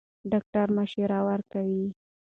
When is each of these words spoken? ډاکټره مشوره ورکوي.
ډاکټره 0.31 0.67
مشوره 0.77 1.19
ورکوي. 1.27 1.85